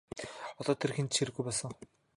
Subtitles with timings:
[0.61, 1.71] Одоо тэр хэнд ч хэрэггүй болсон.